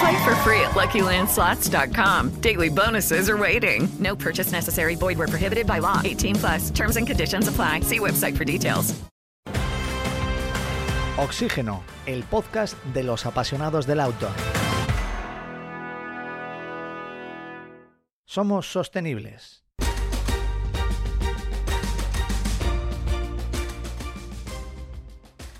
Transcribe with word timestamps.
Play 0.00 0.24
for 0.24 0.34
free 0.36 0.60
at 0.60 0.72
LuckyLandSlots.com. 0.72 2.40
Daily 2.40 2.68
bonuses 2.68 3.30
are 3.30 3.36
waiting. 3.36 3.88
No 3.98 4.16
purchase 4.16 4.52
necessary. 4.52 4.94
Void 4.96 5.18
where 5.18 5.28
prohibited 5.28 5.66
by 5.66 5.78
law. 5.78 6.00
18 6.04 6.34
plus. 6.36 6.70
Terms 6.70 6.96
and 6.96 7.06
conditions 7.06 7.48
apply. 7.48 7.80
See 7.80 7.98
website 7.98 8.36
for 8.36 8.44
details. 8.44 8.94
Oxígeno, 11.18 11.82
el 12.04 12.24
podcast 12.24 12.76
de 12.92 13.02
los 13.02 13.24
apasionados 13.24 13.86
del 13.86 14.00
auto. 14.00 14.28
Somos 18.26 18.66
sostenibles. 18.66 19.65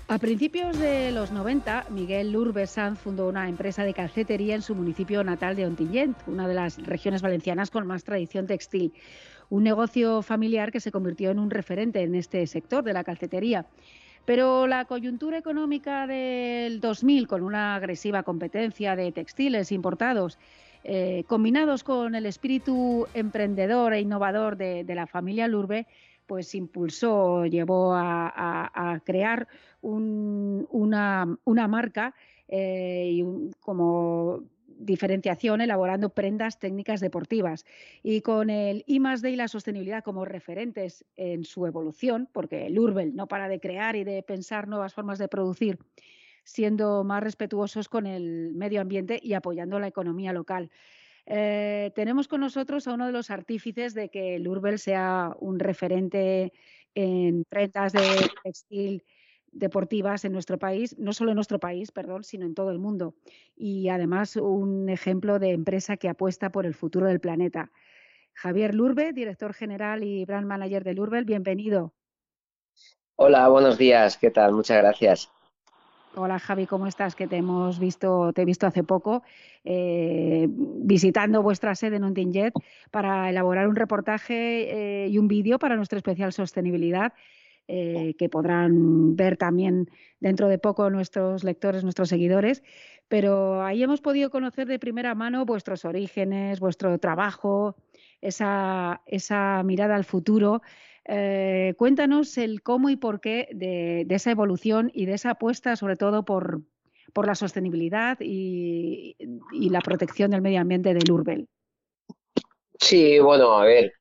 A 0.09 0.19
principios 0.19 0.79
de 0.79 1.11
los 1.11 1.33
90, 1.33 1.87
Miguel 1.89 2.31
Lurbe 2.31 2.65
Sanz 2.65 2.97
fundó 2.97 3.27
una 3.27 3.49
empresa 3.49 3.83
de 3.83 3.93
calcetería 3.93 4.55
en 4.55 4.61
su 4.61 4.73
municipio 4.73 5.21
natal 5.21 5.57
de 5.57 5.65
Ontinyent, 5.65 6.15
una 6.27 6.47
de 6.47 6.53
las 6.53 6.81
regiones 6.81 7.21
valencianas 7.21 7.71
con 7.71 7.85
más 7.85 8.05
tradición 8.05 8.47
textil. 8.47 8.93
Un 9.49 9.65
negocio 9.65 10.21
familiar 10.21 10.71
que 10.71 10.79
se 10.79 10.93
convirtió 10.93 11.29
en 11.29 11.39
un 11.39 11.49
referente 11.49 12.03
en 12.03 12.15
este 12.15 12.47
sector 12.47 12.85
de 12.85 12.93
la 12.93 13.03
calcetería. 13.03 13.65
Pero 14.23 14.65
la 14.65 14.85
coyuntura 14.85 15.39
económica 15.39 16.07
del 16.07 16.79
2000, 16.79 17.27
con 17.27 17.43
una 17.43 17.75
agresiva 17.75 18.23
competencia 18.23 18.95
de 18.95 19.11
textiles 19.11 19.73
importados, 19.73 20.39
eh, 20.85 21.25
combinados 21.27 21.83
con 21.83 22.15
el 22.15 22.25
espíritu 22.25 23.07
emprendedor 23.13 23.93
e 23.93 23.99
innovador 23.99 24.55
de, 24.55 24.85
de 24.85 24.95
la 24.95 25.05
familia 25.05 25.49
Lurbe, 25.49 25.85
pues 26.27 26.53
impulsó, 26.53 27.45
llevó 27.45 27.93
a, 27.95 29.01
crear 29.05 29.47
un, 29.81 30.67
una, 30.69 31.67
marca 31.67 32.13
eh, 32.47 33.09
y 33.13 33.51
como 33.59 34.43
diferenciación 34.79 35.61
elaborando 35.61 36.09
prendas 36.09 36.59
técnicas 36.59 36.99
deportivas. 36.99 37.65
Y 38.03 38.21
con 38.21 38.49
el 38.49 38.83
I 38.87 38.99
D 39.21 39.31
y 39.31 39.35
la 39.35 39.47
sostenibilidad 39.47 40.03
como 40.03 40.25
referentes 40.25 41.05
en 41.15 41.43
su 41.45 41.65
evolución, 41.65 42.29
porque 42.31 42.67
el 42.67 42.77
Urbel 42.77 43.15
no 43.15 43.27
para 43.27 43.49
de 43.49 43.59
crear 43.59 43.95
y 43.95 44.03
de 44.03 44.21
pensar 44.23 44.67
nuevas 44.67 44.93
formas 44.93 45.17
de 45.17 45.27
producir, 45.27 45.79
siendo 46.43 47.03
más 47.03 47.23
respetuosos 47.23 47.89
con 47.89 48.05
el 48.05 48.53
medio 48.53 48.81
ambiente 48.81 49.19
y 49.21 49.33
apoyando 49.33 49.79
la 49.79 49.87
economía 49.87 50.33
local. 50.33 50.69
Eh, 51.29 51.91
tenemos 51.93 52.29
con 52.29 52.39
nosotros 52.39 52.87
a 52.87 52.93
uno 52.93 53.05
de 53.05 53.11
los 53.11 53.29
artífices 53.31 53.93
de 53.93 54.07
que 54.07 54.35
el 54.35 54.47
Urbel 54.47 54.79
sea 54.79 55.35
un 55.39 55.59
referente 55.59 56.53
en 56.95 57.43
prendas 57.49 57.91
de 57.91 58.29
textil 58.43 59.03
deportivas 59.51 60.23
en 60.23 60.31
nuestro 60.31 60.57
país, 60.57 60.97
no 60.97 61.11
solo 61.11 61.31
en 61.31 61.35
nuestro 61.35 61.59
país, 61.59 61.91
perdón, 61.91 62.23
sino 62.23 62.45
en 62.45 62.55
todo 62.55 62.71
el 62.71 62.79
mundo. 62.79 63.13
Y 63.57 63.89
además 63.89 64.37
un 64.37 64.87
ejemplo 64.87 65.37
de 65.37 65.51
empresa 65.51 65.97
que 65.97 66.07
apuesta 66.07 66.49
por 66.49 66.65
el 66.65 66.73
futuro 66.73 67.07
del 67.07 67.19
planeta. 67.19 67.71
Javier 68.33 68.73
Lurbe, 68.73 69.11
director 69.11 69.53
general 69.53 70.03
y 70.03 70.23
brand 70.23 70.47
manager 70.47 70.85
de 70.85 70.93
Lurbel, 70.93 71.25
bienvenido. 71.25 71.93
Hola, 73.15 73.49
buenos 73.49 73.77
días, 73.77 74.17
¿qué 74.17 74.31
tal? 74.31 74.53
Muchas 74.53 74.77
gracias. 74.77 75.31
Hola 76.19 76.39
Javi, 76.39 76.65
¿cómo 76.65 76.87
estás? 76.87 77.15
Que 77.15 77.27
te 77.27 77.37
hemos 77.37 77.77
visto, 77.77 78.33
te 78.33 78.41
he 78.41 78.45
visto 78.45 78.65
hace 78.65 78.83
poco 78.83 79.21
eh, 79.63 80.47
visitando 80.49 81.43
vuestra 81.43 81.75
sede 81.75 81.97
en 81.97 82.05
Ontinjet 82.05 82.55
para 82.89 83.29
elaborar 83.29 83.67
un 83.67 83.75
reportaje 83.75 85.03
eh, 85.03 85.07
y 85.09 85.19
un 85.19 85.27
vídeo 85.27 85.59
para 85.59 85.75
nuestro 85.75 85.97
especial 85.97 86.33
sostenibilidad 86.33 87.13
eh, 87.67 88.15
que 88.17 88.29
podrán 88.29 89.15
ver 89.15 89.37
también 89.37 89.91
dentro 90.19 90.47
de 90.47 90.57
poco 90.57 90.89
nuestros 90.89 91.43
lectores, 91.43 91.83
nuestros 91.83 92.09
seguidores. 92.09 92.63
Pero 93.07 93.63
ahí 93.63 93.83
hemos 93.83 94.01
podido 94.01 94.31
conocer 94.31 94.67
de 94.67 94.79
primera 94.79 95.13
mano 95.13 95.45
vuestros 95.45 95.85
orígenes, 95.85 96.59
vuestro 96.59 96.97
trabajo, 96.97 97.75
esa, 98.21 99.01
esa 99.05 99.61
mirada 99.61 99.95
al 99.95 100.03
futuro 100.03 100.63
eh, 101.07 101.73
cuéntanos 101.77 102.37
el 102.37 102.61
cómo 102.61 102.89
y 102.89 102.97
por 102.97 103.21
qué 103.21 103.47
de, 103.51 104.05
esa 104.09 104.31
evolución 104.31 104.91
y 104.93 105.05
de 105.05 105.13
esa 105.13 105.31
apuesta, 105.31 105.75
sobre 105.75 105.95
todo 105.95 106.23
por, 106.23 106.61
la 107.15 107.35
sostenibilidad 107.35 108.17
y, 108.19 109.15
la 109.51 109.81
protección 109.81 110.31
del 110.31 110.41
medio 110.41 110.61
ambiente 110.61 110.93
del 110.93 111.11
Urbel. 111.11 111.47
Sí, 112.79 113.17
bueno, 113.19 113.57
a 113.57 113.65
ver, 113.65 113.93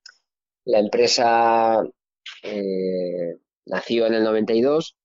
la 0.66 0.80
empresa 0.80 1.82
eh, 2.42 3.36
nació 3.64 4.06
en 4.06 4.14
el 4.14 4.24
92 4.24 4.96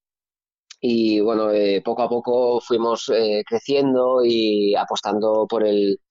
y 0.82 1.22
bueno, 1.22 1.52
eh, 1.52 1.82
poco 1.86 2.02
a 2.02 2.10
poco 2.10 2.60
fuimos 2.60 3.10
creciendo 3.48 4.26
y 4.26 4.76
apostando 4.76 5.48
por 5.48 5.66
el, 5.66 6.02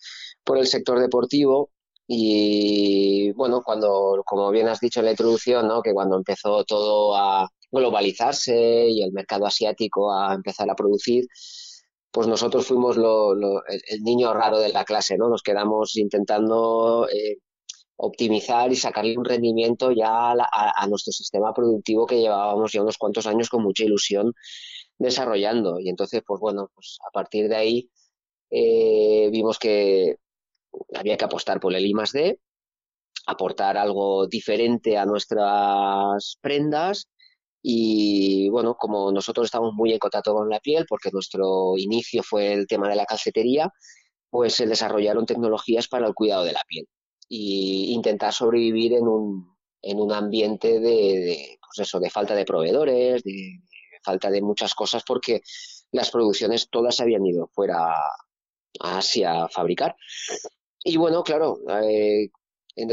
por 0.45 0.57
el 0.57 0.67
sector 0.67 1.01
deportivo 1.01 1.71
y 2.13 3.31
bueno, 3.35 3.63
cuando, 3.63 4.25
como 4.27 4.51
bien 4.51 4.67
has 4.69 4.81
dicho 4.81 4.99
en 4.99 5.07
la 5.07 5.13
introducción, 5.13 5.69
¿no? 5.69 5.81
que 5.81 5.93
cuando 5.93 6.17
empezó 6.17 6.65
todo 6.65 7.15
a 7.15 7.49
globalizarse 7.71 8.89
y 8.89 9.03
el 9.05 9.13
mercado 9.13 9.47
asiático 9.47 10.13
a 10.13 10.35
empezar 10.35 10.69
a 10.69 10.75
producir, 10.75 11.27
pues 12.11 12.27
nosotros 12.27 12.67
fuimos 12.67 12.97
lo, 12.97 13.33
el 13.69 14.03
niño 14.03 14.35
raro 14.35 14.59
de 14.59 14.71
la 14.71 14.85
clase, 14.85 15.17
¿no? 15.17 15.29
Nos 15.29 15.43
quedamos 15.45 15.97
intentando 15.97 17.07
eh, 17.09 17.37
optimizar 17.97 18.73
y 18.73 18.77
sacarle 18.77 19.17
un 19.17 19.25
rendimiento 19.25 19.93
ya 19.93 20.33
a, 20.33 20.35
la, 20.35 20.49
a, 20.51 20.87
nuestro 20.89 21.13
sistema 21.13 21.55
productivo 21.55 22.07
que 22.07 22.21
llevábamos 22.21 22.73
ya 22.73 22.83
unos 22.83 22.99
cuantos 22.99 23.29
años 23.29 23.49
con 23.49 23.63
mucha 23.63 23.85
ilusión 23.85 24.35
desarrollando. 24.99 25.79
Y 25.79 25.89
entonces, 25.89 26.23
pues 26.27 26.41
bueno, 26.41 26.71
pues 26.75 26.99
a 27.09 27.13
partir 27.13 27.49
de 27.49 27.57
ahí 27.57 27.91
eh, 28.51 29.29
vimos 29.31 29.61
que 29.61 30.17
había 30.95 31.17
que 31.17 31.25
apostar 31.25 31.61
por 31.61 31.75
el 31.75 31.87
I 31.87 31.95
más 31.95 32.13
D, 32.13 32.39
aportar 33.27 33.77
algo 33.77 34.27
diferente 34.27 34.97
a 34.99 35.07
nuestras 35.07 36.37
prendas 36.41 37.09
y 37.63 38.49
bueno, 38.49 38.77
como 38.77 39.13
nosotros 39.13 39.47
estamos 39.47 39.73
muy 39.75 39.93
en 39.93 39.99
contacto 39.99 40.35
con 40.35 40.49
la 40.49 40.61
piel, 40.61 40.87
porque 40.89 41.11
nuestro 41.13 41.77
inicio 41.77 42.23
fue 42.23 42.53
el 42.53 42.67
tema 42.67 42.89
de 42.89 42.97
la 42.97 43.05
calcetería, 43.05 43.71
pues 44.31 44.55
se 44.55 44.67
desarrollaron 44.67 45.27
tecnologías 45.27 45.89
para 45.89 46.07
el 46.07 46.15
cuidado 46.15 46.45
de 46.45 46.53
la 46.53 46.63
piel 46.67 46.87
y 47.29 47.93
intentar 47.93 48.33
sobrevivir 48.33 48.95
en 48.95 49.07
un, 49.07 49.57
en 49.83 50.01
un 50.01 50.13
ambiente 50.13 50.81
de, 50.81 51.59
pues 51.61 51.87
eso, 51.87 52.01
de 52.01 52.11
falta 52.11 52.35
de 52.35 52.45
proveedores, 52.45 53.23
de, 53.23 53.33
de 53.33 53.99
falta 54.03 54.31
de 54.31 54.43
muchas 54.43 54.75
cosas, 54.75 55.03
porque 55.07 55.43
las 55.93 56.11
producciones 56.11 56.69
todas 56.71 57.01
habían 57.01 57.27
ido 57.27 57.49
fuera 57.53 57.95
a 58.81 58.99
Asia 58.99 59.45
a 59.45 59.49
fabricar. 59.49 59.97
Y 60.83 60.97
bueno, 60.97 61.23
claro, 61.23 61.59
eh, 61.83 62.31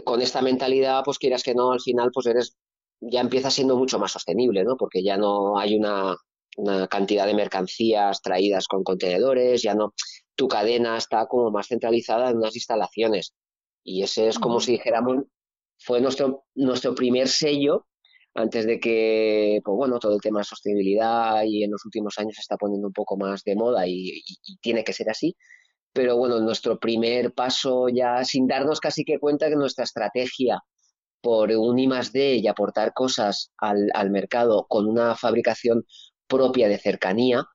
con 0.04 0.22
esta 0.22 0.42
mentalidad, 0.42 1.04
pues 1.06 1.18
quieras 1.18 1.44
que 1.44 1.56
no, 1.56 1.72
al 1.72 1.82
final, 1.82 2.12
pues 2.14 2.28
eres, 2.28 2.58
ya 3.00 3.22
empieza 3.22 3.50
siendo 3.50 3.78
mucho 3.78 4.00
más 4.00 4.12
sostenible, 4.12 4.64
¿no? 4.64 4.76
Porque 4.76 5.04
ya 5.04 5.18
no 5.18 5.58
hay 5.58 5.78
una, 5.78 6.16
una 6.58 6.88
cantidad 6.88 7.26
de 7.26 7.34
mercancías 7.34 8.22
traídas 8.22 8.68
con 8.68 8.84
contenedores, 8.84 9.62
ya 9.62 9.74
no, 9.74 9.94
tu 10.36 10.48
cadena 10.48 10.98
está 10.98 11.28
como 11.28 11.52
más 11.52 11.68
centralizada 11.68 12.30
en 12.30 12.38
unas 12.38 12.56
instalaciones. 12.56 13.34
Y 13.84 14.04
ese 14.04 14.28
es 14.28 14.40
como 14.40 14.56
uh 14.56 14.60
-huh. 14.60 14.66
si 14.66 14.72
dijéramos, 14.74 15.24
fue 15.80 16.02
nuestro, 16.02 16.46
nuestro 16.56 16.94
primer 16.96 17.30
sello 17.30 17.88
antes 18.34 18.66
de 18.68 18.80
que, 18.80 19.62
pues 19.64 19.76
bueno, 19.76 19.98
todo 20.00 20.14
el 20.14 20.22
tema 20.22 20.40
de 20.40 20.46
sostenibilidad 20.46 21.44
y 21.44 21.64
en 21.64 21.72
los 21.72 21.86
últimos 21.86 22.18
años 22.20 22.36
se 22.36 22.42
está 22.42 22.58
poniendo 22.58 22.88
un 22.88 22.94
poco 22.94 23.18
más 23.18 23.44
de 23.44 23.56
moda 23.56 23.88
y, 23.88 24.10
y, 24.10 24.24
y 24.46 24.58
tiene 24.58 24.84
que 24.84 24.94
ser 24.94 25.10
así 25.10 25.36
pero 25.98 26.16
bueno, 26.16 26.40
nuestro 26.40 26.78
primer 26.78 27.34
paso 27.34 27.90
ya 27.90 28.24
sin 28.24 28.46
darnos 28.46 28.80
casi 28.80 29.04
que 29.04 29.18
cuenta 29.18 29.50
que 29.50 29.56
nuestra 29.56 29.84
estrategia 29.84 30.62
por 31.22 31.50
un 31.50 31.80
I 31.80 31.88
más 31.88 32.14
D 32.14 32.36
y 32.36 32.48
aportar 32.48 32.94
cosas 32.94 33.52
al, 33.58 34.12
mercado 34.12 34.68
con 34.70 34.86
una 34.86 35.16
fabricación 35.16 35.88
propia 36.28 36.68
de 36.70 36.78
cercanía, 36.78 37.46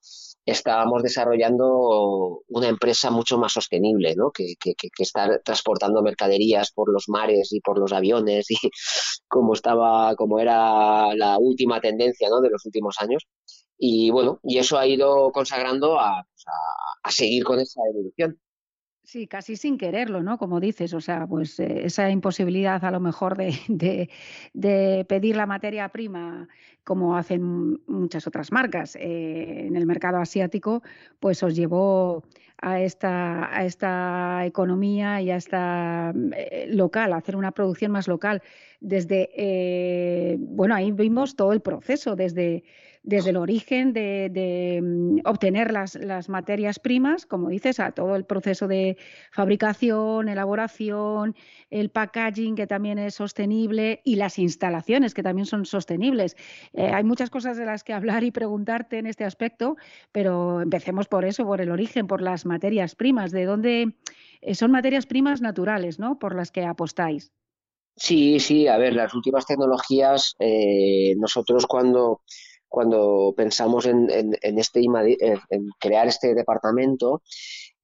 estábamos 0.45 1.05
desarrollando 1.05 2.43
una 2.49 2.67
empresa 2.67 3.13
mucho 3.13 3.39
más 3.39 3.53
sostenible, 3.53 4.17
¿no? 4.17 4.33
que, 4.33 4.55
que, 4.59 4.75
que, 4.75 4.89
estar 4.99 5.41
transportando 5.45 6.03
mercaderías 6.03 6.73
por 6.73 6.93
los 6.93 7.05
mares 7.07 7.53
y 7.53 7.61
por 7.61 7.79
los 7.79 7.93
aviones 7.93 8.51
y 8.51 8.57
como 9.29 9.53
estaba, 9.53 10.17
como 10.17 10.41
era 10.41 11.15
la 11.15 11.39
última 11.39 11.81
tendencia 11.81 12.29
¿no? 12.29 12.41
de 12.41 12.51
los 12.51 12.67
últimos 12.67 12.97
años. 12.99 13.23
Y 13.79 14.11
bueno, 14.11 14.41
y 14.43 14.59
eso 14.59 14.79
ha 14.79 14.87
ido 14.87 15.31
consagrando 15.31 16.01
a, 16.01 16.25
pues, 16.25 16.45
a, 16.49 16.92
a 17.03 17.11
seguir 17.11 17.45
con 17.45 17.59
esa 17.59 17.81
evolución. 17.89 18.39
Sí, 19.05 19.27
casi 19.27 19.57
sin 19.57 19.79
quererlo, 19.79 20.23
¿no? 20.23 20.39
Como 20.39 20.61
dices, 20.61 20.95
o 20.95 21.01
sea, 21.01 21.27
pues 21.27 21.59
eh, 21.59 21.87
esa 21.87 22.09
imposibilidad 22.11 22.85
a 22.85 22.91
lo 22.93 23.01
mejor 23.01 23.37
de, 23.37 23.59
de, 24.55 25.05
pedir 25.09 25.37
la 25.37 25.47
materia 25.47 25.89
prima 25.89 26.49
como 26.85 27.17
hacen 27.17 27.81
muchas 27.87 28.27
otras 28.27 28.53
marcas 28.53 28.97
eh, 28.97 29.67
en 29.67 29.77
el 29.77 29.87
mercado 29.87 30.19
asiático, 30.19 30.83
pues 31.19 31.43
os 31.43 31.57
llevó 31.57 32.23
a 32.63 32.81
esta, 32.81 33.55
a 33.55 33.65
esta 33.65 34.47
economía 34.47 35.21
y 35.21 35.31
a 35.31 35.37
esta 35.37 36.15
eh, 36.35 36.67
local, 36.71 37.13
a 37.13 37.17
hacer 37.17 37.37
una 37.37 37.51
producción 37.51 37.91
más 37.91 38.09
local. 38.09 38.41
Desde, 38.81 39.31
eh, 39.37 40.37
bueno, 40.39 40.75
ahí 40.75 40.93
vimos 40.93 41.37
todo 41.37 41.53
el 41.53 41.61
proceso, 41.61 42.17
desde 42.17 42.65
desde 43.03 43.31
el 43.31 43.37
origen 43.37 43.93
de, 43.93 44.81
mm, 44.83 45.21
obtener 45.25 45.73
las, 45.73 45.97
las, 45.97 46.29
materias 46.29 46.79
primas, 46.79 47.27
como 47.27 47.49
dices, 47.49 47.81
a 47.81 47.93
todo 47.93 48.15
el 48.17 48.25
proceso 48.25 48.69
de 48.69 48.97
fabricación, 49.33 50.29
elaboración, 50.29 51.35
el 51.71 51.91
packaging 51.91 52.55
que 52.55 52.67
también 52.67 52.99
es 52.99 53.15
sostenible 53.15 54.01
y 54.05 54.17
las 54.17 54.39
instalaciones 54.39 55.15
que 55.15 55.23
también 55.23 55.47
son 55.47 55.67
sostenibles. 55.67 56.37
Eh, 56.75 56.91
hay 56.93 57.03
muchas 57.03 57.31
cosas 57.31 57.57
de 57.57 57.67
las 57.67 57.83
que 57.83 57.93
hablar 57.93 58.23
y 58.25 58.31
preguntarte 58.31 58.99
en 58.99 59.07
este 59.07 59.25
aspecto, 59.25 59.77
pero 60.13 60.61
empecemos 60.61 61.09
por 61.09 61.25
eso, 61.25 61.45
por 61.45 61.61
el 61.61 61.71
origen, 61.71 62.07
por 62.07 62.23
las 62.23 62.47
materias 62.53 62.95
primas, 62.95 63.31
de 63.33 63.45
dónde 63.45 63.95
eh, 64.41 64.55
son 64.55 64.71
materias 64.71 65.07
primas 65.07 65.41
naturales, 65.41 65.99
¿no? 65.99 66.19
Por 66.19 66.35
las 66.35 66.51
que 66.51 66.65
apostáis. 66.65 67.33
Sí, 67.97 68.41
sí, 68.41 68.69
a 68.69 68.79
ver, 68.79 68.95
las 68.95 69.15
últimas 69.15 69.47
tecnologías, 69.47 70.35
eh, 70.39 71.15
nosotros 71.17 71.67
cuando 71.67 72.23
cuando 72.73 73.35
pensamos 73.37 73.85
en, 73.85 74.09
este 74.41 74.81
crear 75.79 76.07
este 76.09 76.35
departamento, 76.35 77.21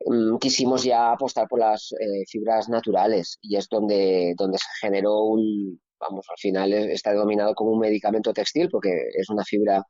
um, 0.06 0.38
quisimos 0.38 0.82
ya 0.82 1.12
apostar 1.12 1.46
por 1.46 1.58
las 1.58 1.92
eh, 1.92 2.24
fibras 2.26 2.70
naturales 2.70 3.38
y 3.42 3.56
es 3.56 3.68
donde, 3.68 4.32
donde 4.38 4.56
se 4.56 4.70
generó 4.80 5.24
un, 5.24 5.78
vamos, 6.00 6.24
al 6.30 6.38
final 6.38 6.72
está 6.72 7.10
denominado 7.12 7.54
como 7.54 7.72
un 7.72 7.80
medicamento 7.80 8.32
textil 8.32 8.70
porque 8.70 8.90
es 9.12 9.28
una 9.28 9.44
fibra 9.44 9.84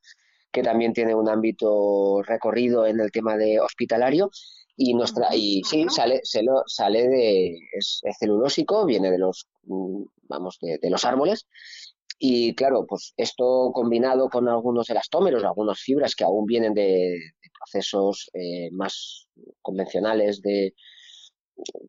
que 0.50 0.64
también 0.64 0.92
tiene 0.92 1.14
un 1.14 1.28
ámbito 1.28 2.20
recorrido 2.22 2.84
en 2.84 2.98
el 2.98 3.12
tema 3.12 3.36
de 3.36 3.60
hospitalario 3.60 4.30
y 4.80 4.94
nuestra 4.94 5.34
y 5.34 5.60
sí 5.64 5.86
sale 5.88 6.22
lo, 6.42 6.62
sale 6.66 7.08
de 7.08 7.58
es, 7.72 8.00
es, 8.04 8.16
celulósico 8.18 8.86
viene 8.86 9.10
de 9.10 9.18
los 9.18 9.48
vamos 10.28 10.58
de, 10.62 10.78
de 10.80 10.88
los 10.88 11.04
árboles 11.04 11.46
y 12.18 12.54
claro, 12.54 12.84
pues 12.86 13.12
esto 13.16 13.70
combinado 13.72 14.28
con 14.28 14.48
algunos 14.48 14.90
elastómeros, 14.90 15.44
algunas 15.44 15.80
fibras 15.80 16.14
que 16.16 16.24
aún 16.24 16.46
vienen 16.46 16.74
de, 16.74 16.82
de 16.82 17.50
procesos 17.56 18.28
eh, 18.34 18.70
más 18.72 19.28
convencionales, 19.62 20.42
de, 20.42 20.74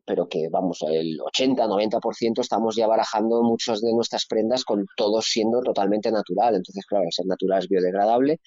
pero 0.04 0.28
que 0.28 0.48
vamos, 0.48 0.82
el 0.82 1.18
80-90% 1.18 2.40
estamos 2.40 2.76
ya 2.76 2.86
barajando 2.86 3.42
muchas 3.42 3.80
de 3.80 3.92
nuestras 3.92 4.26
prendas 4.26 4.64
con 4.64 4.86
todo 4.96 5.20
siendo 5.20 5.62
totalmente 5.62 6.12
natural. 6.12 6.54
Entonces, 6.54 6.86
claro, 6.86 7.06
al 7.06 7.12
ser 7.12 7.26
natural 7.26 7.58
es 7.60 7.68
biodegradable 7.68 8.40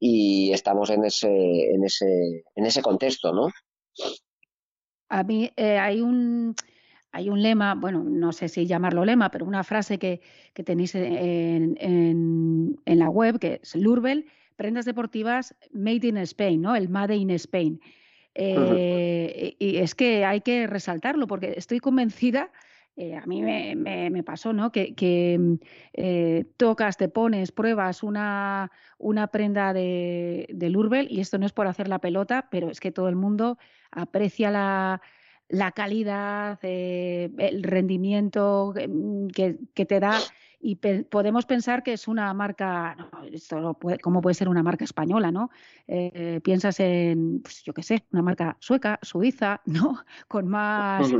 y 0.00 0.52
estamos 0.52 0.90
en 0.90 1.04
ese, 1.04 1.28
en 1.28 1.84
ese, 1.84 2.44
en 2.56 2.66
ese 2.66 2.82
contexto, 2.82 3.32
¿no? 3.32 3.48
A 5.08 5.22
mí 5.22 5.50
eh, 5.56 5.78
hay 5.78 6.00
un 6.00 6.54
hay 7.10 7.30
un 7.30 7.42
lema, 7.42 7.74
bueno, 7.74 8.04
no 8.04 8.32
sé 8.32 8.48
si 8.48 8.66
llamarlo 8.66 9.04
lema, 9.04 9.30
pero 9.30 9.46
una 9.46 9.64
frase 9.64 9.98
que, 9.98 10.20
que 10.52 10.62
tenéis 10.62 10.94
en, 10.94 11.76
en, 11.80 12.78
en, 12.84 12.98
la 12.98 13.08
web, 13.08 13.38
que 13.38 13.60
es 13.62 13.74
Lurbel, 13.74 14.26
prendas 14.56 14.84
deportivas 14.84 15.56
made 15.72 16.06
in 16.06 16.18
Spain, 16.18 16.60
¿no? 16.60 16.76
El 16.76 16.90
made 16.90 17.16
in 17.16 17.30
Spain. 17.30 17.80
Eh, 18.34 18.56
uh 18.56 18.60
-huh. 18.60 19.56
Y 19.58 19.76
es 19.78 19.94
que 19.94 20.24
hay 20.24 20.42
que 20.42 20.66
resaltarlo 20.66 21.26
porque 21.26 21.54
estoy 21.56 21.80
convencida, 21.80 22.50
eh, 23.00 23.14
a 23.14 23.24
mí 23.26 23.42
me, 23.42 23.76
me, 23.76 24.10
me, 24.10 24.24
pasó, 24.24 24.52
¿no? 24.52 24.72
Que, 24.72 24.92
que 24.96 25.38
eh, 25.92 26.44
tocas, 26.56 26.96
te 26.96 27.08
pones, 27.08 27.52
pruebas 27.52 28.02
una, 28.02 28.72
una 28.98 29.28
prenda 29.28 29.72
de, 29.72 30.48
de 30.52 30.68
Lurbel 30.68 31.06
y 31.08 31.20
esto 31.20 31.38
no 31.38 31.46
es 31.46 31.52
por 31.52 31.68
hacer 31.68 31.86
la 31.86 32.00
pelota, 32.00 32.48
pero 32.50 32.70
es 32.70 32.80
que 32.80 32.90
todo 32.90 33.08
el 33.08 33.14
mundo 33.14 33.56
aprecia 33.90 34.50
la 34.50 35.00
la 35.48 35.72
calidad, 35.72 36.58
eh, 36.62 37.30
el 37.38 37.62
rendimiento 37.62 38.74
mm, 38.74 39.28
que, 39.28 39.58
que, 39.74 39.86
te 39.86 39.98
da 39.98 40.18
y 40.60 40.76
pe 40.76 41.04
podemos 41.04 41.46
pensar 41.46 41.82
que 41.82 41.94
es 41.94 42.06
una 42.06 42.32
marca, 42.34 42.94
no, 42.96 43.24
esto 43.32 43.74
puede, 43.74 43.98
¿cómo 43.98 44.20
puede 44.20 44.34
ser 44.34 44.48
una 44.48 44.62
marca 44.62 44.84
española, 44.84 45.30
no? 45.32 45.50
Eh, 45.86 46.40
piensas 46.44 46.80
en, 46.80 47.40
pues, 47.40 47.62
yo 47.62 47.72
qué 47.72 47.82
sé, 47.82 48.04
una 48.12 48.22
marca 48.22 48.56
sueca, 48.60 48.98
suiza, 49.02 49.62
¿no? 49.66 50.04
Con 50.26 50.48
más, 50.48 51.10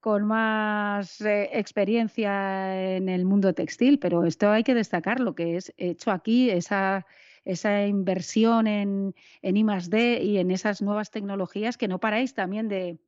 con 0.00 0.24
más 0.24 1.20
eh, 1.20 1.50
experiencia 1.52 2.96
en 2.96 3.08
el 3.08 3.24
mundo 3.24 3.52
textil, 3.54 3.98
pero 4.00 4.24
esto 4.24 4.50
hay 4.50 4.64
que 4.64 4.74
destacar, 4.74 5.20
lo 5.20 5.34
que 5.34 5.56
es 5.56 5.72
hecho 5.76 6.10
aquí, 6.10 6.50
esa 6.50 7.06
esa 7.48 7.86
inversión 7.86 8.66
en, 8.66 9.14
en 9.42 9.56
I 9.56 9.64
+D 9.64 10.22
y 10.22 10.38
en 10.38 10.50
esas 10.50 10.82
nuevas 10.82 11.10
tecnologías 11.10 11.76
que 11.76 11.88
no 11.88 11.98
paráis 11.98 12.34
también 12.34 12.68
de, 12.68 12.98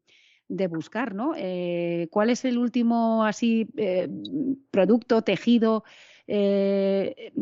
de 0.49 0.67
buscar, 0.67 1.15
¿no? 1.15 1.35
Eh, 1.37 2.09
¿Cuál 2.11 2.31
es 2.31 2.45
el 2.45 2.59
último 2.59 3.25
así 3.25 3.69
eh, 3.77 4.09
producto, 4.71 5.23
tejido, 5.23 5.85
eh, 6.27 7.33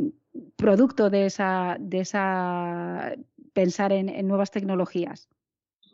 producto 0.56 1.08
de 1.08 1.26
esa, 1.26 1.76
de 1.80 2.00
esa 2.00 3.14
pensar 3.52 3.92
en, 3.92 4.08
en, 4.08 4.26
nuevas 4.28 4.50
tecnologías? 4.50 5.28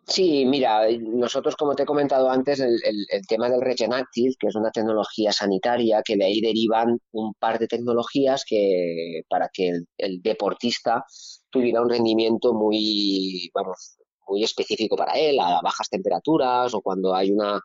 Sí, 0.06 0.44
mira, 0.44 0.86
nosotros, 1.00 1.56
como 1.56 1.74
te 1.74 1.82
he 1.84 1.86
comentado 1.86 2.28
antes, 2.30 2.60
el, 2.60 2.78
el, 2.84 3.06
el 3.08 3.26
tema 3.26 3.48
del 3.48 3.62
Regenactive, 3.62 4.34
que 4.38 4.48
es 4.48 4.54
una 4.54 4.70
tecnología 4.70 5.32
sanitaria, 5.32 6.02
que 6.04 6.16
de 6.16 6.26
ahí 6.26 6.40
derivan 6.42 6.98
un 7.12 7.32
par 7.34 7.58
de 7.58 7.66
tecnologías 7.68 8.44
que 8.46 9.22
para 9.28 9.48
que 9.52 9.68
el, 9.70 9.86
el 9.96 10.20
deportista 10.22 11.04
tuviera 11.50 11.80
un 11.80 11.88
rendimiento 11.88 12.52
muy, 12.52 13.50
vamos, 13.54 13.96
muy 14.28 14.44
específico 14.44 14.96
para 14.96 15.12
él, 15.12 15.38
a 15.40 15.60
bajas 15.62 15.88
temperaturas 15.88 16.74
o 16.74 16.80
cuando 16.80 17.14
hay 17.14 17.30
una, 17.30 17.60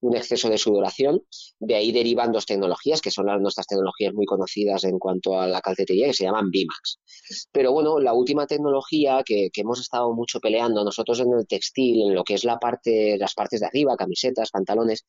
un 0.00 0.16
exceso 0.16 0.48
de 0.48 0.58
sudoración. 0.58 1.22
De 1.58 1.74
ahí 1.74 1.92
derivan 1.92 2.32
dos 2.32 2.46
tecnologías, 2.46 3.00
que 3.00 3.10
son 3.10 3.26
las, 3.26 3.40
nuestras 3.40 3.66
tecnologías 3.66 4.14
muy 4.14 4.26
conocidas 4.26 4.84
en 4.84 4.98
cuanto 4.98 5.38
a 5.38 5.46
la 5.46 5.60
calcetería, 5.60 6.06
que 6.06 6.14
se 6.14 6.24
llaman 6.24 6.50
BIMAX. 6.50 6.98
Pero 7.52 7.72
bueno, 7.72 7.98
la 7.98 8.12
última 8.12 8.46
tecnología 8.46 9.22
que, 9.24 9.48
que, 9.52 9.62
hemos 9.62 9.80
estado 9.80 10.12
mucho 10.12 10.40
peleando 10.40 10.84
nosotros 10.84 11.20
en 11.20 11.32
el 11.32 11.46
textil, 11.46 12.02
en 12.02 12.14
lo 12.14 12.24
que 12.24 12.34
es 12.34 12.44
la 12.44 12.58
parte, 12.58 13.16
las 13.18 13.34
partes 13.34 13.60
de 13.60 13.66
arriba, 13.66 13.96
camisetas, 13.96 14.50
pantalones, 14.50 15.04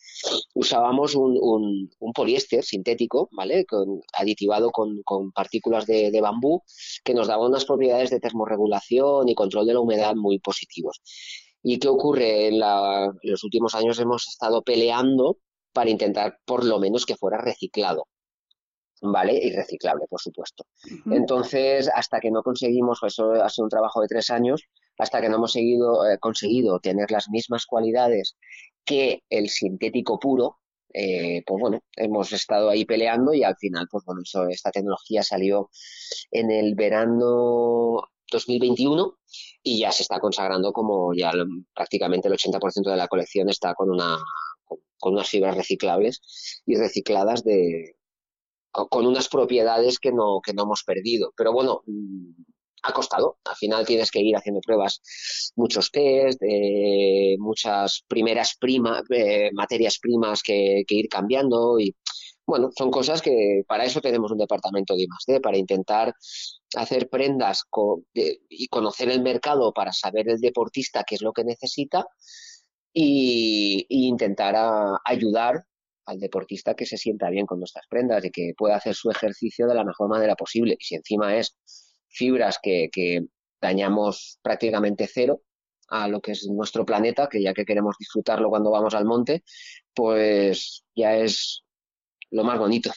usábamos 0.54 1.16
un, 1.16 1.38
un, 1.42 2.14
poliéster 2.14 2.64
sintético, 2.64 3.30
¿vale? 3.32 3.66
Aditivado 4.14 4.72
con, 4.72 5.02
con 5.04 5.32
partículas 5.32 5.86
de, 5.86 6.12
de, 6.12 6.22
bambú, 6.22 6.62
que 7.04 7.14
nos 7.14 7.28
daba 7.28 7.48
unas 7.48 7.66
propiedades 7.66 8.10
de 8.10 8.20
termorregulación 8.20 9.28
y 9.28 9.36
control 9.36 9.68
de 9.68 9.74
la 9.74 9.82
humedad 9.82 10.16
muy 10.16 10.40
positivos. 10.86 11.02
¿Y 11.64 11.80
qué 11.80 11.88
ocurre? 11.88 12.48
En, 12.48 12.60
la, 12.60 13.06
en 13.22 13.32
los 13.32 13.44
últimos 13.44 13.74
años 13.76 14.00
hemos 14.00 14.28
estado 14.28 14.62
peleando 14.62 15.38
para 15.74 15.90
intentar 15.90 16.38
por 16.46 16.64
lo 16.64 16.80
menos 16.80 17.06
que 17.06 17.16
fuera 17.16 17.38
reciclado. 17.40 18.08
¿vale? 19.02 19.34
Y 19.42 19.52
reciclable, 19.52 20.06
por 20.10 20.22
supuesto. 20.22 20.66
Uh 20.86 21.10
-huh. 21.10 21.18
Entonces, 21.18 21.90
hasta 21.94 22.20
que 22.20 22.32
no 22.32 22.44
conseguimos, 22.44 23.00
eso 23.04 23.32
ha 23.32 23.50
sido 23.50 23.66
un 23.66 23.70
trabajo 23.70 24.02
de 24.02 24.08
tres 24.08 24.30
años, 24.30 24.64
hasta 24.98 25.22
que 25.22 25.30
no 25.30 25.36
hemos 25.36 25.52
seguido, 25.52 26.08
eh, 26.08 26.18
conseguido 26.20 26.80
tener 26.80 27.12
las 27.12 27.30
mismas 27.30 27.66
cualidades 27.66 28.38
que 28.86 29.24
el 29.30 29.50
sintético 29.50 30.20
puro, 30.20 30.60
eh, 30.94 31.44
pues 31.46 31.60
bueno, 31.60 31.82
hemos 31.98 32.32
estado 32.32 32.70
ahí 32.70 32.86
peleando 32.86 33.34
y 33.34 33.44
al 33.44 33.58
final, 33.58 33.88
pues 33.92 34.06
bueno, 34.06 34.22
eso, 34.24 34.48
esta 34.48 34.72
tecnología 34.72 35.24
salió 35.24 35.70
en 36.32 36.52
el 36.52 36.76
verano 36.76 38.02
2021 38.32 39.18
y 39.64 39.80
ya 39.80 39.92
se 39.92 40.04
está 40.04 40.20
consagrando 40.20 40.72
como 40.72 41.14
ya 41.14 41.32
prácticamente 41.74 42.28
el 42.28 42.34
80% 42.36 42.90
de 42.90 42.98
la 42.98 43.08
colección 43.08 43.50
está 43.50 43.74
con 43.74 43.90
una 43.90 44.18
con 44.98 45.14
unas 45.14 45.30
fibras 45.30 45.56
reciclables 45.56 46.62
y 46.66 46.76
recicladas 46.76 47.44
de, 47.44 47.96
con 48.72 49.06
unas 49.06 49.30
propiedades 49.30 50.00
que 50.00 50.12
no, 50.12 50.42
que 50.44 50.54
no 50.54 50.64
hemos 50.64 50.84
perdido. 50.84 51.34
Pero 51.36 51.54
bueno, 51.54 51.82
mm, 51.86 52.32
ha 52.84 52.94
costado. 52.94 53.38
Al 53.46 53.56
final 53.56 53.86
tienes 53.86 54.12
que 54.12 54.22
ir 54.22 54.36
haciendo 54.36 54.62
pruebas, 54.62 55.02
muchos 55.56 55.92
test, 55.92 56.42
eh, 56.44 57.36
muchas 57.40 58.04
primeras 58.08 58.56
prima, 58.60 59.02
eh, 59.10 59.50
materias 59.54 60.00
primas 60.00 60.42
que, 60.44 60.84
que, 60.88 60.96
ir 60.96 61.08
cambiando 61.10 61.80
y 61.80 61.96
bueno, 62.46 62.70
son 62.78 62.92
cosas 62.92 63.22
que 63.22 63.64
para 63.68 63.86
eso 63.86 64.02
tenemos 64.02 64.32
un 64.32 64.38
departamento 64.38 64.96
de 64.96 65.04
I+D, 65.04 65.42
para 65.42 65.58
intentar 65.58 66.14
hacer 66.76 67.10
prendas 67.10 67.64
y 68.50 68.68
conocer 68.68 69.10
el 69.10 69.22
mercado 69.22 69.74
para 69.74 69.92
saber 69.92 70.30
el 70.30 70.40
deportista 70.40 71.04
qué 71.04 71.16
es 71.16 71.22
lo 71.22 71.34
que 71.34 71.44
necesita 71.44 72.06
y, 72.94 73.86
intentar 73.90 74.56
ayudar 75.06 75.66
al 76.06 76.20
deportista 76.20 76.76
que 76.76 76.86
se 76.86 76.98
sienta 76.98 77.30
bien 77.30 77.48
con 77.48 77.60
nuestras 77.60 77.88
prendas 77.90 78.24
y 78.26 78.32
que 78.32 78.54
pueda 78.56 78.76
hacer 78.76 78.94
su 78.94 79.10
ejercicio 79.10 79.68
de 79.68 79.76
la 79.76 79.84
mejor 79.84 80.08
manera 80.08 80.36
posible. 80.36 80.78
Y 80.80 80.84
si 80.84 80.96
encima 80.96 81.36
es 81.36 81.58
fibras 82.10 82.60
que, 82.62 82.90
que 82.92 83.26
dañamos 83.60 84.40
prácticamente 84.44 85.10
cero 85.12 85.42
a 85.90 86.08
lo 86.08 86.22
que 86.22 86.34
es 86.34 86.48
nuestro 86.48 86.86
planeta, 86.86 87.28
que 87.28 87.42
ya 87.42 87.54
que 87.54 87.66
queremos 87.66 87.96
disfrutarlo 88.00 88.50
cuando 88.50 88.72
vamos 88.72 88.94
al 88.94 89.06
monte, 89.06 89.44
pues 89.94 90.84
ya 90.96 91.18
es 91.18 91.65
lo 92.32 92.44
más 92.44 92.58
bonito. 92.60 92.92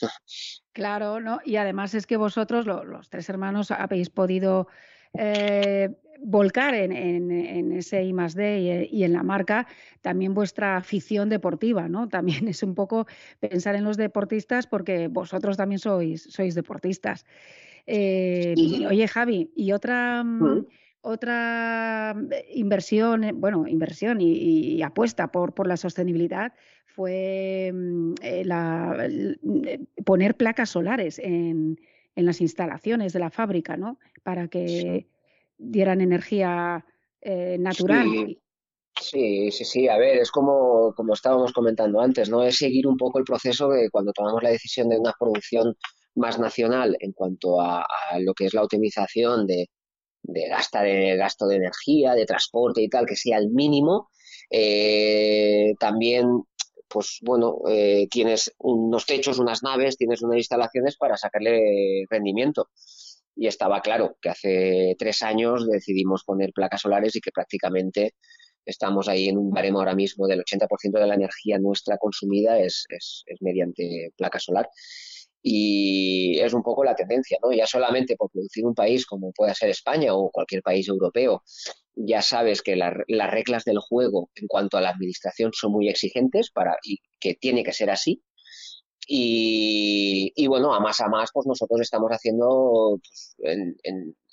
Claro, 0.72 1.20
¿no? 1.20 1.40
Y 1.44 1.56
además 1.56 1.94
es 1.94 2.06
que 2.06 2.16
vosotros, 2.16 2.66
los 2.66 3.08
tres 3.10 3.28
hermanos, 3.28 3.70
habéis 3.70 4.10
podido 4.10 4.68
eh, 5.14 5.90
volcar 6.20 6.74
en, 6.74 7.72
ese 7.72 8.02
I 8.04 8.12
más 8.12 8.34
D 8.34 8.88
y, 8.90 9.04
en 9.04 9.12
la 9.12 9.22
marca 9.22 9.66
también 10.02 10.34
vuestra 10.34 10.76
afición 10.76 11.28
deportiva, 11.28 11.88
¿no? 11.88 12.08
También 12.08 12.48
es 12.48 12.62
un 12.62 12.74
poco 12.74 13.06
pensar 13.40 13.74
en 13.74 13.84
los 13.84 13.96
deportistas 13.96 14.66
porque 14.66 15.08
vosotros 15.08 15.56
también 15.56 15.78
sois, 15.78 16.22
sois 16.22 16.54
deportistas. 16.54 17.24
Eh, 17.86 18.54
oye, 18.88 19.08
Javi, 19.08 19.50
y 19.54 19.72
otra... 19.72 20.22
Mm, 20.24 20.66
otra 21.00 22.14
inversión, 22.52 23.24
eh, 23.24 23.32
bueno, 23.32 23.66
inversión 23.66 24.18
y, 24.20 24.82
apuesta 24.82 25.30
por, 25.30 25.54
por, 25.54 25.66
la 25.66 25.76
sostenibilidad 25.76 26.52
fue 26.86 27.70
mm, 27.72 28.14
eh, 28.22 28.44
la, 28.44 29.08
eh, 29.08 29.80
poner 30.04 30.36
placas 30.36 30.70
solares 30.70 31.18
en, 31.18 31.78
en, 32.16 32.26
las 32.26 32.40
instalaciones 32.40 33.12
de 33.12 33.20
la 33.20 33.30
fábrica, 33.30 33.76
¿no? 33.76 33.98
Para 34.22 34.48
que 34.48 35.06
dieran 35.56 36.00
energía 36.00 36.84
natural. 37.58 38.08
Sí. 38.08 38.40
Sí, 39.00 39.52
sí, 39.52 39.88
A 39.88 39.96
ver, 39.96 40.18
es 40.18 40.32
como, 40.32 40.92
como 40.96 41.14
estábamos 41.14 41.52
comentando 41.52 42.00
antes, 42.00 42.28
¿no? 42.28 42.42
Es 42.42 42.56
seguir 42.58 42.88
un 42.88 42.96
poco 42.96 43.20
el 43.20 43.24
proceso 43.24 43.68
de 43.68 43.90
cuando 43.90 44.12
tomamos 44.12 44.42
la 44.42 44.50
decisión 44.50 44.88
de 44.88 44.98
una 44.98 45.14
producción 45.16 45.76
más 46.16 46.40
nacional 46.40 46.96
en 46.98 47.12
cuanto 47.12 47.60
a 47.60 47.86
lo 48.18 48.34
que 48.34 48.46
es 48.46 48.54
la 48.54 48.64
optimización 48.64 49.46
de, 49.46 49.68
de 50.28 50.46
gastar 50.46 50.86
el 50.86 51.16
gasto 51.16 51.46
de 51.46 51.56
energía, 51.56 52.14
de 52.14 52.26
transporte 52.26 52.82
y 52.82 52.88
tal, 52.88 53.06
que 53.06 53.16
sea 53.16 53.38
el 53.38 53.48
mínimo. 53.48 54.10
Eh, 54.50 55.74
también, 55.80 56.42
pues 56.86 57.18
bueno, 57.22 57.56
eh, 57.68 58.06
tienes 58.10 58.52
unos 58.58 59.06
techos, 59.06 59.38
unas 59.38 59.62
naves, 59.62 59.96
tienes 59.96 60.22
unas 60.22 60.36
instalaciones 60.36 60.96
para 60.96 61.16
sacarle 61.16 62.04
rendimiento. 62.10 62.68
Y 63.34 63.46
estaba 63.46 63.80
claro 63.80 64.16
que 64.20 64.28
hace 64.28 64.96
tres 64.98 65.22
años 65.22 65.66
decidimos 65.66 66.24
poner 66.24 66.52
placas 66.52 66.82
solares 66.82 67.16
y 67.16 67.20
que 67.20 67.30
prácticamente 67.32 68.14
estamos 68.66 69.08
ahí 69.08 69.28
en 69.28 69.38
un 69.38 69.50
baremo 69.50 69.78
ahora 69.78 69.94
mismo 69.94 70.26
del 70.26 70.44
80% 70.44 71.00
de 71.00 71.06
la 71.06 71.14
energía 71.14 71.58
nuestra 71.58 71.96
consumida 71.96 72.58
es, 72.58 72.84
es, 72.90 73.22
es 73.26 73.40
mediante 73.40 74.12
placa 74.16 74.38
solar 74.38 74.68
y 75.42 76.38
es 76.40 76.52
un 76.52 76.62
poco 76.62 76.84
la 76.84 76.94
tendencia, 76.94 77.38
¿no? 77.42 77.52
Ya 77.52 77.66
solamente 77.66 78.16
por 78.16 78.30
producir 78.30 78.64
un 78.66 78.74
país 78.74 79.06
como 79.06 79.32
pueda 79.32 79.54
ser 79.54 79.70
España 79.70 80.14
o 80.14 80.30
cualquier 80.30 80.62
país 80.62 80.88
europeo, 80.88 81.42
ya 81.94 82.22
sabes 82.22 82.62
que 82.62 82.76
las 82.76 83.30
reglas 83.30 83.64
del 83.64 83.78
juego 83.78 84.30
en 84.34 84.46
cuanto 84.46 84.76
a 84.76 84.80
la 84.80 84.90
administración 84.90 85.52
son 85.52 85.72
muy 85.72 85.88
exigentes 85.88 86.50
para, 86.50 86.76
y 86.82 86.98
que 87.18 87.34
tiene 87.34 87.64
que 87.64 87.72
ser 87.72 87.90
así. 87.90 88.22
Y, 89.10 90.46
bueno, 90.48 90.74
a 90.74 90.80
más 90.80 91.00
a 91.00 91.08
más, 91.08 91.30
pues 91.32 91.46
nosotros 91.46 91.80
estamos 91.80 92.10
haciendo, 92.10 92.98
pues, 93.02 93.36
en, 93.38 93.74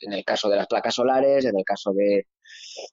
el 0.01 0.25
caso 0.25 0.49
de 0.49 0.57
las 0.57 0.67
placas 0.67 0.95
solares, 0.95 1.45
en 1.45 1.57
el 1.57 1.63
caso 1.63 1.93
de, 1.93 2.27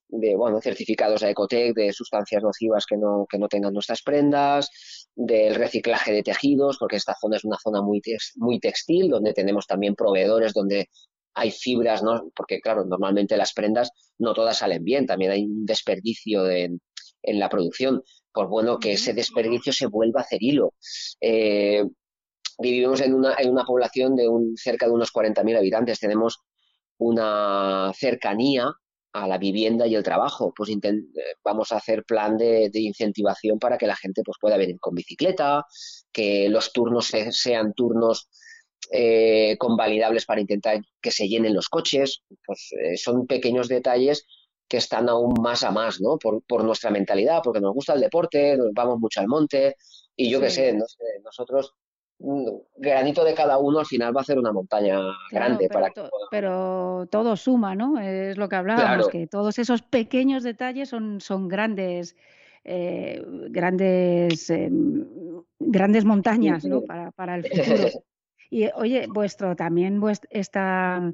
de 0.09 0.37
bueno, 0.37 0.61
certificados 0.61 1.23
de 1.23 1.31
Ecotec 1.31 1.75
de 1.75 1.93
sustancias 1.93 2.43
nocivas 2.43 2.87
que 2.87 2.97
no, 2.97 3.27
que 3.29 3.39
no 3.39 3.49
tengan 3.49 3.73
nuestras 3.75 4.03
prendas, 4.03 4.71
del 5.15 5.55
reciclaje 5.55 6.13
de 6.13 6.23
tejidos, 6.23 6.79
porque 6.79 6.97
esta 6.97 7.15
zona 7.21 7.37
es 7.37 7.45
una 7.45 7.59
zona 7.63 7.83
muy, 7.83 8.01
muy 8.37 8.61
textil, 8.61 9.09
donde 9.09 9.35
tenemos 9.35 9.67
también 9.67 9.95
proveedores 9.95 10.53
donde 10.53 10.89
hay 11.35 11.51
fibras, 11.51 12.03
¿no? 12.03 12.31
Porque, 12.35 12.61
claro, 12.61 12.85
normalmente 12.85 13.37
las 13.37 13.53
prendas 13.53 13.91
no 14.19 14.35
todas 14.35 14.59
salen 14.59 14.85
bien, 14.85 15.07
también 15.07 15.31
hay 15.31 15.45
un 15.45 15.65
desperdicio 15.65 16.49
en, 16.49 16.81
en 17.23 17.39
la 17.39 17.49
producción. 17.49 18.03
Pues 18.33 18.49
bueno, 18.49 18.79
que 18.79 18.93
ese 18.93 19.13
desperdicio 19.13 19.73
se 19.73 19.87
vuelva 19.87 20.21
a 20.21 20.25
hacer 20.25 20.43
hilo. 20.43 20.75
Eh, 21.21 21.85
vivimos 22.59 23.01
en 23.01 23.15
una, 23.15 23.35
en 23.39 23.51
una 23.51 23.65
población 23.65 24.17
de 24.17 24.29
un, 24.29 24.57
cerca 24.57 24.87
de 24.87 24.93
unos 24.93 25.13
40.000 25.13 25.59
habitantes, 25.59 25.99
tenemos 25.99 26.39
una 26.99 27.93
cercanía 27.95 28.73
a 29.13 29.27
la 29.27 29.39
vivienda 29.39 29.87
y 29.87 29.95
el 29.95 30.03
trabajo. 30.03 30.53
Pues 30.55 30.71
eh, 30.71 30.77
vamos 31.45 31.73
a 31.73 31.77
hacer 31.77 32.05
plan 32.05 32.37
de, 32.37 32.71
incentivación 32.75 33.59
para 33.59 33.79
que 33.79 33.87
la 33.87 33.97
gente 33.97 34.23
pues, 34.25 34.39
pueda 34.41 34.57
venir 34.57 34.79
con 34.81 34.95
bicicleta, 34.95 35.65
que 36.13 36.49
los 36.49 36.73
turnos 36.73 37.13
sean 37.31 37.73
turnos 37.75 38.29
eh, 38.91 39.57
convalidables 39.59 40.27
para 40.27 40.41
intentar 40.41 40.81
que 41.01 41.11
se 41.11 41.29
llenen 41.29 41.55
los 41.55 41.69
coches. 41.69 42.23
Pues 42.45 42.71
eh, 42.83 42.97
son 42.97 43.27
pequeños 43.27 43.69
detalles 43.69 44.27
que 44.69 44.79
están 44.79 45.09
aún 45.09 45.35
más 45.43 45.65
a 45.65 45.71
más, 45.71 46.01
¿no? 46.01 46.17
Por, 46.19 46.43
por 46.45 46.65
nuestra 46.65 46.91
mentalidad, 46.91 47.41
porque 47.45 47.61
nos 47.61 47.75
gusta 47.75 47.93
el 47.93 48.01
deporte, 48.01 48.57
nos 48.57 48.73
vamos 48.73 48.99
mucho 48.99 49.21
al 49.21 49.29
monte 49.29 49.77
y 50.17 50.31
yo 50.31 50.41
qué 50.41 50.51
sé, 50.51 50.73
no 50.73 50.87
sé, 50.87 51.05
nosotros 51.23 51.75
granito 52.77 53.25
de 53.25 53.35
cada 53.35 53.59
uno 53.59 53.81
al 53.81 53.87
final 53.87 54.17
va 54.17 54.21
a 54.21 54.25
ser 54.25 54.39
una 54.39 54.53
montaña 54.53 55.01
grande 55.31 55.69
pero, 55.69 55.81
para 55.81 55.93
pero 56.31 57.07
todo 57.11 57.37
suma, 57.37 57.75
¿no? 57.75 57.99
Es 57.99 58.37
lo 58.37 58.49
que 58.49 58.57
hablábamos, 58.57 59.09
que 59.09 59.27
todos 59.27 59.59
esos 59.59 59.83
pequeños 59.83 60.43
detalles 60.43 60.89
son, 60.89 61.21
son 61.21 61.49
grandes, 61.49 62.17
eh, 62.65 63.23
grandes, 63.51 64.51
em, 64.51 65.05
grandes 65.59 66.05
montañas, 66.05 66.65
¿no? 66.65 66.83
Para, 66.83 67.11
para, 67.11 67.37
el 67.37 67.45
futuro. 67.49 67.89
Y 68.51 68.69
oye, 68.77 69.07
vuestro 69.09 69.57
también 69.57 70.01
esta, 70.31 71.13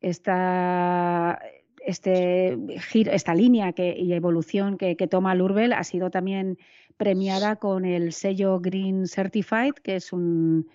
esta 0.00 1.40
este 1.86 2.58
giro, 2.90 3.12
esta 3.12 3.34
línea 3.34 3.72
que, 3.72 3.96
y 3.96 4.12
evolución 4.12 4.76
que, 4.76 4.96
que 4.96 5.06
toma 5.06 5.36
Lurbel 5.36 5.72
ha 5.72 5.84
sido 5.84 6.10
también 6.10 6.58
premiada 6.96 7.56
con 7.56 7.84
el 7.84 8.12
sello 8.12 8.60
Green 8.60 9.06
Certified, 9.06 9.74
que 9.74 9.96
es 9.96 10.12
un, 10.12 10.68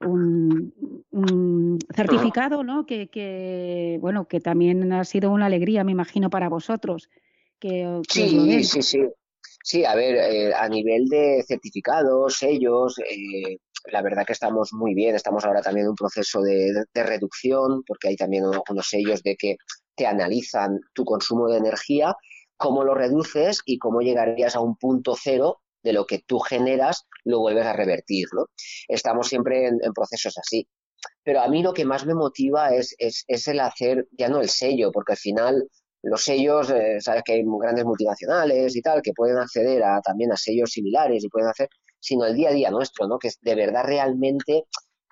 un, 0.00 1.78
certificado, 1.94 2.62
¿no? 2.62 2.86
Que, 2.86 3.98
bueno, 4.00 4.26
que 4.26 4.40
también 4.40 4.92
ha 4.92 5.04
sido 5.04 5.30
una 5.30 5.46
alegría, 5.46 5.84
me 5.84 5.92
imagino, 5.92 6.30
para 6.30 6.48
vosotros. 6.48 7.08
Que, 7.58 8.00
sí, 8.08 8.64
sí, 8.64 8.82
sí. 8.82 9.00
Sí, 9.62 9.84
a 9.84 9.94
ver, 9.94 10.14
eh, 10.14 10.54
a 10.54 10.68
nivel 10.68 11.08
de 11.08 11.44
certificados, 11.46 12.38
sellos, 12.38 12.98
eh, 13.00 13.58
la 13.92 14.00
verdad 14.00 14.24
que 14.24 14.32
estamos 14.32 14.72
muy 14.72 14.94
bien. 14.94 15.14
Estamos 15.14 15.44
ahora 15.44 15.60
también 15.60 15.84
en 15.84 15.90
un 15.90 15.96
proceso 15.96 16.40
de, 16.40 16.84
de 16.94 17.02
reducción, 17.02 17.82
porque 17.86 18.08
hay 18.08 18.16
también 18.16 18.44
unos 18.46 18.88
sellos 18.88 19.22
de 19.22 19.36
que 19.36 19.56
te 19.94 20.06
analizan 20.06 20.80
tu 20.94 21.04
consumo 21.04 21.48
de 21.48 21.58
energía, 21.58 22.14
cómo 22.56 22.84
lo 22.84 22.94
reduces 22.94 23.60
y 23.64 23.78
cómo 23.78 24.00
llegarías 24.00 24.56
a 24.56 24.60
un 24.60 24.76
punto 24.76 25.14
cero 25.20 25.60
de 25.82 25.92
lo 25.92 26.06
que 26.06 26.20
tú 26.26 26.38
generas 26.38 27.06
lo 27.24 27.40
vuelves 27.40 27.66
a 27.66 27.72
revertir, 27.72 28.26
¿no? 28.34 28.46
Estamos 28.88 29.28
siempre 29.28 29.66
en, 29.66 29.92
procesos 29.94 30.36
así. 30.38 30.68
Pero 31.22 31.40
a 31.40 31.48
mí 31.48 31.62
lo 31.62 31.72
que 31.72 31.84
más 31.84 32.06
me 32.06 32.14
motiva 32.14 32.70
es, 32.70 32.94
es, 32.98 33.48
el 33.48 33.60
hacer, 33.60 34.08
ya 34.12 34.28
no 34.28 34.40
el 34.40 34.48
sello, 34.48 34.90
porque 34.92 35.12
al 35.12 35.18
final 35.18 35.68
los 36.02 36.24
sellos, 36.24 36.70
eh, 36.70 37.00
sabes 37.00 37.22
que 37.24 37.34
hay 37.34 37.44
grandes 37.44 37.84
multinacionales 37.84 38.74
y 38.76 38.82
tal, 38.82 39.02
que 39.02 39.12
pueden 39.12 39.38
acceder 39.38 39.82
a, 39.82 40.00
también 40.00 40.32
a 40.32 40.36
sellos 40.36 40.70
similares 40.70 41.24
y 41.24 41.28
pueden 41.28 41.48
hacer, 41.48 41.68
sino 42.00 42.24
el 42.24 42.34
día 42.34 42.50
a 42.50 42.52
día 42.52 42.70
nuestro, 42.70 43.06
¿no? 43.06 43.18
Que 43.18 43.30
de 43.40 43.54
verdad 43.54 43.84
realmente, 43.84 44.64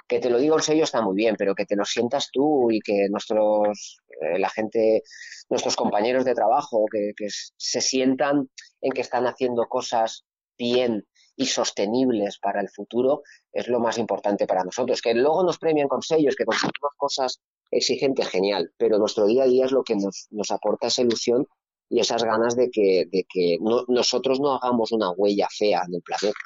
que 0.09 0.21
te 0.21 0.31
lo 0.31 0.39
digo 0.39 0.57
el 0.57 0.63
sello 0.63 0.85
está 0.85 1.03
muy 1.03 1.17
bien, 1.17 1.35
pero 1.37 1.55
que 1.55 1.67
te 1.67 1.77
lo 1.77 1.85
sientas 1.85 2.31
tú 2.33 2.71
y 2.71 2.81
que 2.81 3.09
nuestros, 3.11 4.01
eh, 4.21 4.39
la 4.39 4.49
gente, 4.49 5.03
nuestros 5.51 5.77
compañeros 5.77 6.25
de 6.25 6.35
trabajo, 6.35 6.85
que 6.91 7.13
se 7.29 7.81
sientan 7.81 8.49
en 8.81 8.93
que 8.93 9.01
están 9.01 9.27
haciendo 9.27 9.67
cosas 9.67 10.25
bien 10.59 11.07
y 11.37 11.47
sostenibles 11.47 12.39
para 12.39 12.61
el 12.61 12.69
futuro 12.69 13.23
es 13.53 13.69
lo 13.69 13.79
más 13.79 13.99
importante 13.99 14.47
para 14.47 14.65
nosotros. 14.65 15.03
Que 15.03 15.15
luego 15.15 15.43
nos 15.45 15.59
premian 15.59 15.89
con 15.89 16.03
sellos, 16.03 16.35
que 16.35 16.45
conseguimos 16.45 16.93
cosas 16.97 17.41
exigentes, 17.71 18.29
genial, 18.29 18.73
pero 18.77 18.99
nuestro 18.99 19.27
día 19.27 19.45
a 19.45 19.47
día 19.47 19.67
es 19.67 19.73
lo 19.73 19.83
que 19.83 19.97
nos, 19.97 20.29
nos 20.31 20.51
aporta 20.51 20.87
esa 20.87 21.03
ilusión 21.03 21.47
y 21.89 22.01
esas 22.01 22.25
ganas 22.25 22.57
de 22.57 22.71
que, 22.71 23.07
de 23.11 23.25
que 23.29 23.59
nosotros 23.89 24.41
no 24.41 24.55
hagamos 24.55 24.93
una 24.93 25.11
huella 25.11 25.49
fea 25.51 25.83
en 25.87 25.95
el 25.95 26.03
planeta, 26.03 26.39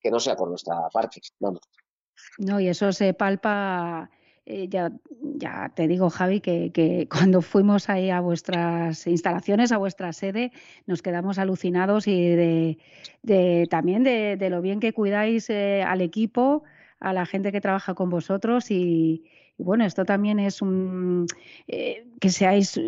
que 0.00 0.10
no 0.10 0.18
sea 0.18 0.36
por 0.36 0.48
nuestra 0.48 0.74
parte. 0.92 1.20
Vamos. 1.38 1.60
No, 2.38 2.60
y 2.60 2.68
eso 2.68 2.92
se 2.92 3.14
palpa 3.14 4.10
eh, 4.52 4.68
ya, 4.68 4.90
te 5.76 5.86
digo, 5.86 6.10
Javi, 6.10 6.40
que, 6.40 7.06
cuando 7.10 7.40
fuimos 7.40 7.88
ahí 7.88 8.10
a 8.10 8.20
vuestras 8.20 9.06
instalaciones, 9.06 9.70
a 9.70 9.78
vuestra 9.78 10.12
sede, 10.12 10.50
nos 10.86 11.02
quedamos 11.02 11.38
alucinados 11.38 12.08
y 12.08 12.76
también 13.70 14.02
de, 14.02 14.48
lo 14.50 14.60
bien 14.60 14.80
que 14.80 14.92
cuidáis 14.92 15.50
eh, 15.50 15.84
al 15.86 16.00
equipo, 16.00 16.64
a 16.98 17.12
la 17.12 17.26
gente 17.26 17.52
que 17.52 17.60
trabaja 17.60 17.94
con 17.94 18.10
vosotros 18.10 18.72
y, 18.72 19.24
bueno, 19.56 19.84
esto 19.84 20.04
también 20.04 20.40
es 20.40 20.62
un 20.62 21.26
eh, 21.68 22.06
que 22.20 22.30
seáis 22.30 22.78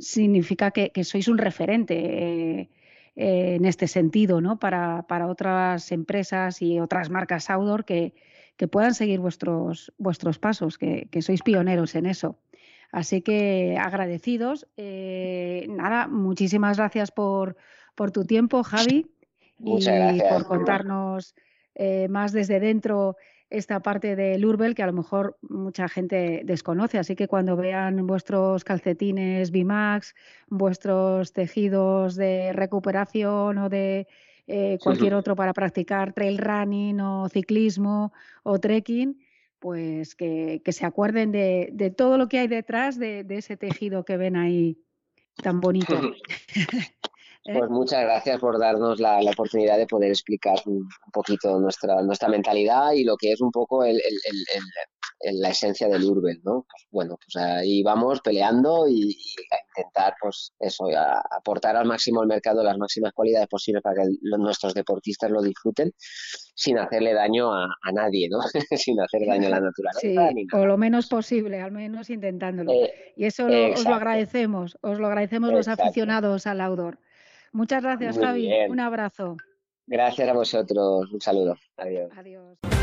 significa 0.00 0.72
que, 0.72 1.04
sois 1.04 1.28
un 1.28 1.38
referente 1.38 2.68
en 3.14 3.64
este 3.64 3.86
sentido, 3.86 4.40
¿no? 4.40 4.58
Para, 4.58 5.02
para, 5.06 5.28
otras 5.28 5.92
empresas 5.92 6.62
y 6.62 6.80
otras 6.80 7.10
marcas 7.10 7.50
outdoor 7.50 7.84
que, 7.84 8.12
que 8.60 8.68
puedan 8.68 8.92
seguir 8.92 9.20
vuestros, 9.20 9.90
vuestros 9.96 10.38
pasos, 10.38 10.76
que, 10.76 11.08
sois 11.22 11.40
pioneros 11.40 11.94
en 11.94 12.04
eso. 12.04 12.36
Así 12.92 13.22
que 13.22 13.78
agradecidos. 13.80 14.68
Eh, 14.76 15.64
nada, 15.70 16.08
muchísimas 16.08 16.76
gracias 16.76 17.10
por, 17.10 17.56
por 17.94 18.10
tu 18.10 18.26
tiempo, 18.26 18.62
Javi, 18.62 19.06
y 19.60 20.20
por 20.28 20.44
contarnos 20.44 21.34
eh, 21.74 22.08
más 22.10 22.32
desde 22.32 22.60
dentro 22.60 23.16
esta 23.48 23.80
parte 23.80 24.14
del 24.14 24.44
Urbel 24.44 24.74
que 24.74 24.82
a 24.82 24.86
lo 24.88 24.92
mejor 24.92 25.38
mucha 25.40 25.88
gente 25.88 26.42
desconoce. 26.44 26.98
Así 26.98 27.16
que 27.16 27.28
cuando 27.28 27.56
vean 27.56 28.06
vuestros 28.06 28.62
calcetines 28.62 29.52
Bimax, 29.52 30.14
vuestros 30.48 31.32
tejidos 31.32 32.14
de 32.14 32.52
recuperación 32.52 33.56
o 33.56 33.70
de 33.70 34.06
eh, 34.52 34.78
cualquier 34.82 35.14
otro 35.14 35.36
para 35.36 35.52
practicar 35.52 36.12
trail 36.12 36.38
running 36.38 37.00
o 37.00 37.28
ciclismo 37.28 38.12
o 38.42 38.58
trekking, 38.58 39.18
pues 39.60 40.14
que, 40.16 40.60
se 40.66 40.86
acuerden 40.86 41.30
de, 41.30 41.94
todo 41.96 42.18
lo 42.18 42.28
que 42.28 42.40
hay 42.40 42.48
detrás 42.48 42.98
de, 42.98 43.24
ese 43.28 43.56
tejido 43.56 44.04
que 44.04 44.16
ven 44.16 44.36
ahí 44.36 44.78
tan 45.42 45.60
bonito. 45.60 45.94
¿Eh? 47.46 47.58
Pues 47.58 47.70
muchas 47.70 48.02
gracias 48.02 48.38
por 48.38 48.58
darnos 48.58 49.00
la, 49.00 49.18
oportunidad 49.20 49.78
de 49.78 49.86
poder 49.86 50.10
explicar 50.10 50.58
un, 50.66 50.86
poquito 51.12 51.58
nuestra, 51.58 52.02
nuestra 52.02 52.28
mentalidad 52.28 52.92
y 52.92 53.04
lo 53.04 53.16
que 53.16 53.32
es 53.32 53.40
un 53.40 53.50
poco 53.50 53.82
el, 53.84 54.00
la 55.22 55.50
esencia 55.50 55.88
del 55.88 56.04
Urbel, 56.04 56.40
¿no? 56.44 56.66
Pues 56.68 56.86
bueno, 56.90 57.18
pues 57.22 57.36
ahí 57.44 57.82
vamos 57.82 58.20
peleando 58.20 58.88
y, 58.88 59.16
a 59.50 59.56
intentar, 59.68 60.14
pues 60.20 60.52
eso, 60.58 60.86
aportar 61.30 61.76
al 61.76 61.86
máximo 61.86 62.22
al 62.22 62.26
mercado 62.26 62.62
las 62.62 62.78
máximas 62.78 63.12
cualidades 63.12 63.48
posibles 63.48 63.82
para 63.82 64.02
que 64.02 64.08
nuestros 64.38 64.74
deportistas 64.74 65.30
lo 65.30 65.42
disfruten 65.42 65.92
sin 66.54 66.78
hacerle 66.78 67.14
daño 67.14 67.52
a, 67.52 67.68
nadie, 67.92 68.28
¿no? 68.30 68.40
sin 68.76 69.00
hacer 69.00 69.26
daño 69.26 69.48
a 69.48 69.50
la 69.50 69.60
naturaleza. 69.60 70.00
Sí, 70.00 70.46
o 70.52 70.66
lo 70.66 70.76
menos 70.78 71.08
posible, 71.08 71.60
al 71.60 71.72
menos 71.72 72.10
intentándolo. 72.10 72.72
Eh, 72.72 73.12
y 73.16 73.24
eso 73.24 73.46
os 73.46 73.84
lo 73.84 73.94
agradecemos, 73.94 74.78
os 74.80 74.98
lo 74.98 75.06
agradecemos 75.06 75.52
los 75.52 75.68
aficionados 75.68 76.46
al 76.46 76.60
outdoor. 76.60 76.98
Muchas 77.52 77.82
gracias, 77.82 78.18
Javi. 78.18 78.50
Un 78.68 78.80
abrazo. 78.80 79.36
Gracias 79.86 80.28
a 80.28 80.32
vosotros. 80.32 81.12
Un 81.12 81.20
saludo. 81.20 81.56
Adiós. 81.76 82.10
Adiós. 82.16 82.79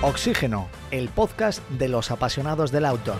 Oxígeno, 0.00 0.68
el 0.92 1.08
podcast 1.08 1.68
de 1.70 1.88
los 1.88 2.12
apasionados 2.12 2.70
del 2.70 2.84
outdoor. 2.84 3.18